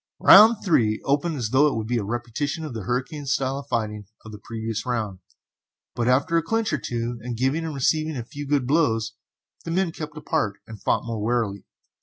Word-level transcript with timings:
Round 0.19 0.57
3 0.65 0.99
opened 1.05 1.35
as 1.37 1.49
though 1.49 1.67
it 1.67 1.75
would 1.75 1.85
be 1.85 1.99
a 1.99 2.03
repetition 2.03 2.65
of 2.65 2.73
the 2.73 2.85
hurricane 2.85 3.27
style 3.27 3.59
of 3.59 3.67
fighting 3.67 4.07
of 4.25 4.31
the 4.31 4.39
previous 4.43 4.83
round, 4.83 5.19
but 5.93 6.07
after 6.07 6.37
a 6.37 6.41
clinch 6.41 6.73
or 6.73 6.79
two 6.79 7.19
and 7.21 7.37
giving 7.37 7.63
and 7.63 7.75
receiving 7.75 8.17
a 8.17 8.23
few 8.25 8.47
good 8.47 8.65
blows, 8.65 9.13
the 9.63 9.69
men 9.69 9.91
kept 9.91 10.17
apart 10.17 10.55
and 10.65 10.81
fought 10.81 11.05
more 11.05 11.21
warily. 11.21 11.65